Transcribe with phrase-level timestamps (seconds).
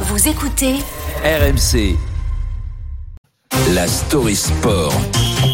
[0.00, 0.74] Vous écoutez
[1.24, 1.96] RMC.
[3.74, 4.92] La story sport.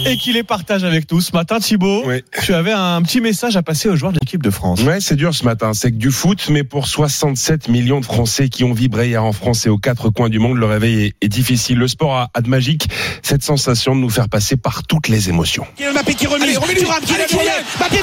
[0.06, 1.60] et qui les partage avec nous ce matin.
[1.60, 2.22] Thibaut, Oui.
[2.42, 4.80] tu avais un petit message à passer aux joueurs de l'équipe de France.
[4.82, 5.72] Ouais, c'est dur ce matin.
[5.74, 9.32] C'est que du foot, mais pour 67 millions de Français qui ont vibré hier en
[9.32, 11.78] France et aux quatre coins du monde, le réveil est, est difficile.
[11.78, 12.88] Le sport a, a de magique
[13.22, 15.66] cette sensation de nous faire passer par toutes les émotions.
[15.78, 17.98] Mbappé qui remet Mbappé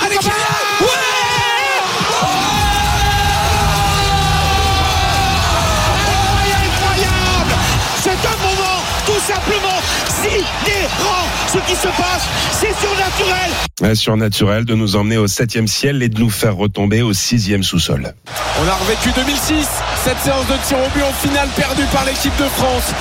[9.60, 9.82] simplement
[10.22, 13.52] sidérant Ce qui se passe, c'est surnaturel
[13.82, 17.64] Ouais, surnaturel de nous emmener au septième ciel et de nous faire retomber au sixième
[17.64, 18.14] sous-sol.
[18.62, 19.68] On a revécu 2006,
[20.04, 22.92] cette séance de tir au but en finale perdue par l'équipe de France.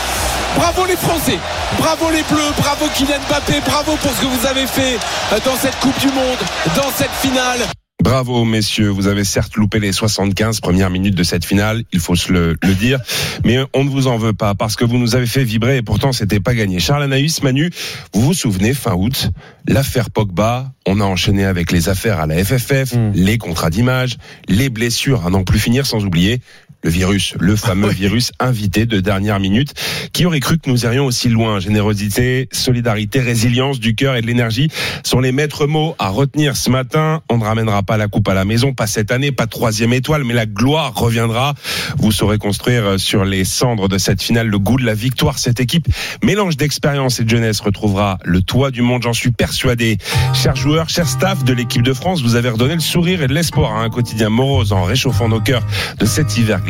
[0.57, 1.39] Bravo les Français,
[1.79, 4.99] bravo les Bleus, bravo Kylian Mbappé, bravo pour ce que vous avez fait
[5.33, 6.39] euh, dans cette Coupe du Monde,
[6.77, 7.61] dans cette finale.
[8.01, 12.15] Bravo messieurs, vous avez certes loupé les 75 premières minutes de cette finale, il faut
[12.15, 13.01] se le, le dire,
[13.45, 15.83] mais on ne vous en veut pas parce que vous nous avez fait vibrer et
[15.83, 16.79] pourtant c'était pas gagné.
[16.79, 17.73] Charles Anaïs, Manu,
[18.15, 19.31] vous vous souvenez fin août,
[19.67, 24.69] l'affaire Pogba, on a enchaîné avec les affaires à la FFF, les contrats d'image, les
[24.69, 26.41] blessures à n'en plus finir sans oublier
[26.83, 29.75] le virus, le fameux virus invité de dernière minute,
[30.13, 31.61] qui aurait cru que nous irions aussi loin?
[31.61, 34.71] Générosité, solidarité, résilience du cœur et de l'énergie
[35.03, 37.23] sont les maîtres mots à retenir ce matin.
[37.29, 40.25] On ne ramènera pas la coupe à la maison, pas cette année, pas troisième étoile,
[40.25, 41.55] mais la gloire reviendra.
[41.99, 45.39] Vous saurez construire sur les cendres de cette finale le goût de la victoire.
[45.39, 45.89] Cette équipe,
[46.23, 49.99] mélange d'expérience et de jeunesse, retrouvera le toit du monde, j'en suis persuadé.
[50.35, 53.35] Chers joueurs, chers staff de l'équipe de France, vous avez redonné le sourire et de
[53.35, 55.63] l'espoir à un quotidien morose en réchauffant nos cœurs
[55.99, 56.61] de cet hiver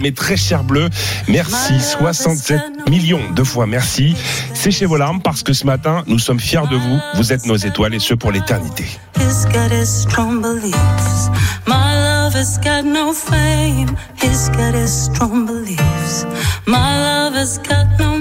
[0.00, 0.88] Mais très cher bleu,
[1.28, 1.80] merci.
[1.80, 4.14] 67 millions de fois merci.
[4.54, 6.98] Séchez vos larmes parce que ce matin, nous sommes fiers de vous.
[7.14, 8.84] Vous êtes nos étoiles et ce pour l'éternité.
[9.18, 11.30] He's got his strong beliefs.
[11.66, 13.96] My love has got no fame.
[14.20, 16.26] He's got his strong beliefs.
[16.66, 18.15] My love has got no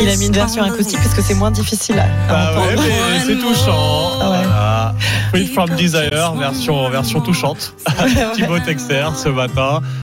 [0.00, 2.82] Il a mis une version acoustique parce que c'est moins difficile à Ah ouais, entendre.
[3.12, 4.18] mais c'est touchant.
[4.20, 4.36] Ah ouais.
[4.38, 4.94] Voilà.
[5.30, 7.74] Free from Desire, version, version touchante.
[8.34, 9.80] Thibaut Texer ce matin.